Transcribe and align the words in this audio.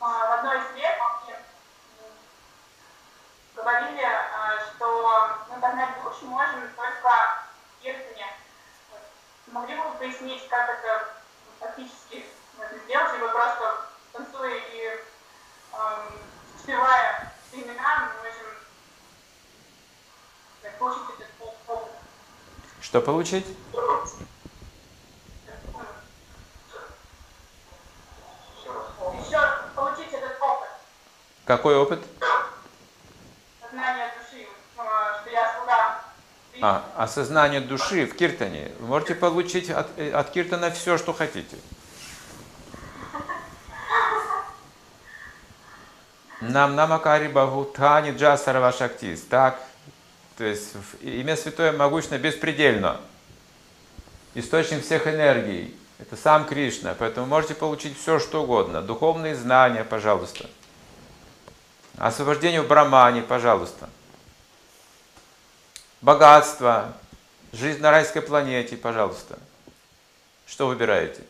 а, 0.00 0.28
в 0.28 0.32
одной 0.38 0.58
из 0.58 0.76
лекций 0.76 1.36
говорили, 3.54 4.04
а, 4.04 4.58
что 4.74 5.38
мы 5.48 5.60
познать 5.60 6.02
душу 6.02 6.26
можем 6.26 6.68
только. 6.76 7.42
Вот. 8.90 9.00
Могли 9.48 9.76
бы 9.76 9.82
вы 9.82 9.98
пояснить, 9.98 10.48
как 10.48 10.68
это 10.68 11.14
фактически 11.58 12.24
можно 12.56 12.78
сделать, 12.78 13.12
либо 13.14 13.28
просто 13.28 13.86
танцуя 14.12 14.54
и 14.54 15.00
эм, 15.72 16.20
спевая 16.58 17.32
имена, 17.52 18.12
мы 18.14 18.28
можем 18.28 18.46
получить 20.78 21.20
этот 21.20 21.30
опыт. 21.40 21.88
Что 22.80 23.00
получить? 23.00 23.46
Еще 29.26 29.40
получить 29.74 30.12
этот 30.12 30.40
опыт, 30.40 30.68
Какой 31.44 31.76
опыт? 31.76 32.00
сознание 33.60 34.12
души, 34.16 34.46
э, 34.46 35.20
что 35.20 35.30
я 35.30 35.54
слуга. 35.56 36.00
А, 36.60 36.84
осознание 36.96 37.60
души 37.60 38.06
в 38.06 38.14
киртане. 38.14 38.70
Вы 38.78 38.86
можете 38.86 39.14
получить 39.14 39.70
от, 39.70 39.88
э, 39.96 40.12
от 40.12 40.30
киртана 40.30 40.70
все, 40.70 40.98
что 40.98 41.12
хотите. 41.12 41.56
Нам 46.40 46.74
намакари 46.74 47.28
баху 47.28 47.64
тани 47.64 48.10
джасарава 48.10 48.72
шактис. 48.72 49.22
Так, 49.22 49.60
то 50.36 50.44
есть 50.44 50.74
имя 51.00 51.36
святое 51.36 51.72
могущественно 51.72 52.18
беспредельно. 52.18 53.00
Источник 54.34 54.84
всех 54.84 55.06
энергий. 55.06 55.76
Это 55.98 56.16
сам 56.16 56.46
Кришна. 56.46 56.94
Поэтому 56.98 57.26
можете 57.26 57.54
получить 57.54 57.98
все, 57.98 58.18
что 58.18 58.42
угодно. 58.42 58.82
Духовные 58.82 59.36
знания, 59.36 59.84
пожалуйста. 59.84 60.48
Освобождение 62.02 62.60
в 62.60 62.66
Брамане, 62.66 63.22
пожалуйста. 63.22 63.88
Богатство, 66.00 66.94
жизнь 67.52 67.80
на 67.80 67.92
райской 67.92 68.20
планете, 68.20 68.76
пожалуйста. 68.76 69.38
Что 70.44 70.66
выбираете? 70.66 71.22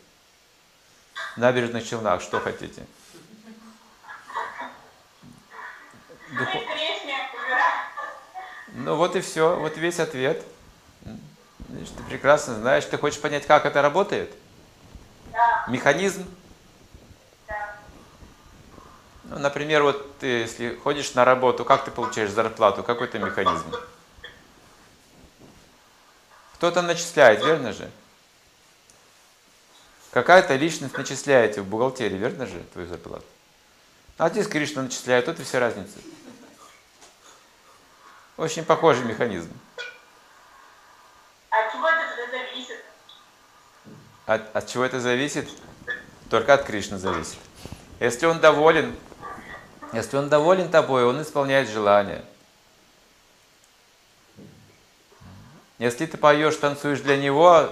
В 1.34 1.36
набережных 1.36 1.86
Челнах, 1.86 2.22
что 2.22 2.40
хотите? 2.40 2.86
Выбираем. 6.30 6.72
Ну 8.68 8.96
вот 8.96 9.14
и 9.14 9.20
все, 9.20 9.58
вот 9.58 9.76
весь 9.76 10.00
ответ. 10.00 10.42
Видишь, 11.68 11.90
ты 11.94 12.02
прекрасно 12.04 12.54
знаешь, 12.54 12.86
ты 12.86 12.96
хочешь 12.96 13.20
понять, 13.20 13.46
как 13.46 13.66
это 13.66 13.82
работает? 13.82 14.32
Да, 15.32 15.66
Механизм? 15.68 16.26
Ну, 19.32 19.38
например, 19.38 19.82
вот 19.82 20.18
ты, 20.18 20.26
если 20.26 20.76
ходишь 20.76 21.14
на 21.14 21.24
работу, 21.24 21.64
как 21.64 21.86
ты 21.86 21.90
получаешь 21.90 22.30
зарплату? 22.30 22.82
Какой 22.82 23.08
то 23.08 23.18
механизм? 23.18 23.74
Кто-то 26.54 26.82
начисляет, 26.82 27.42
верно 27.42 27.72
же? 27.72 27.90
Какая-то 30.10 30.54
личность 30.56 30.98
начисляет 30.98 31.56
в 31.56 31.64
бухгалтерии, 31.64 32.18
верно 32.18 32.44
же, 32.44 32.62
твою 32.74 32.86
зарплату? 32.86 33.24
А 34.18 34.28
здесь 34.28 34.46
Кришна 34.46 34.82
начисляет, 34.82 35.24
тут 35.24 35.40
и 35.40 35.44
вся 35.44 35.60
разница. 35.60 35.96
Очень 38.36 38.66
похожий 38.66 39.06
механизм. 39.06 39.50
От 41.48 41.72
чего 41.72 41.88
это 41.88 42.30
зависит? 42.30 42.84
От, 44.26 44.56
от 44.56 44.68
чего 44.68 44.84
это 44.84 45.00
зависит? 45.00 45.48
Только 46.28 46.52
от 46.52 46.64
Кришны 46.64 46.98
зависит. 46.98 47.38
Если 47.98 48.26
он 48.26 48.38
доволен, 48.40 48.94
если 49.92 50.16
он 50.16 50.28
доволен 50.28 50.70
тобой, 50.70 51.04
он 51.04 51.20
исполняет 51.20 51.68
желание. 51.68 52.24
Если 55.78 56.06
ты 56.06 56.16
поешь, 56.16 56.56
танцуешь 56.56 57.00
для 57.00 57.16
него, 57.16 57.68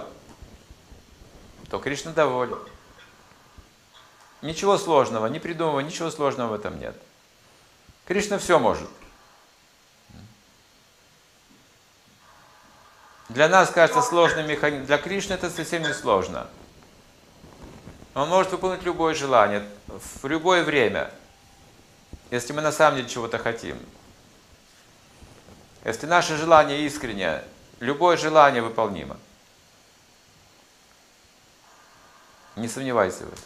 то 1.69 1.79
Кришна 1.79 2.11
доволен. 2.11 2.59
Ничего 4.41 4.77
сложного, 4.77 5.27
не 5.27 5.39
придумывай, 5.39 5.83
ничего 5.83 6.11
сложного 6.11 6.49
в 6.49 6.53
этом 6.53 6.79
нет. 6.79 6.95
Кришна 8.05 8.37
все 8.37 8.59
может. 8.59 8.89
Для 13.29 13.47
нас 13.47 13.69
кажется 13.69 14.01
сложным 14.01 14.45
механизм, 14.47 14.85
для 14.85 14.97
Кришны 14.97 15.33
это 15.33 15.49
совсем 15.49 15.83
не 15.83 15.93
сложно. 15.93 16.47
Он 18.13 18.27
может 18.27 18.51
выполнить 18.51 18.83
любое 18.83 19.13
желание 19.13 19.65
в 19.87 20.27
любое 20.27 20.63
время, 20.65 21.09
если 22.31 22.53
мы 22.53 22.61
на 22.61 22.71
самом 22.71 22.97
деле 22.97 23.09
чего-то 23.09 23.37
хотим. 23.37 23.77
Если 25.83 26.07
наше 26.07 26.37
желание 26.37 26.85
искреннее, 26.85 27.43
любое 27.79 28.15
желание 28.15 28.61
выполнимо. 28.61 29.17
Не 32.55 32.67
сомневайся 32.67 33.25
в 33.25 33.33
этом. 33.33 33.43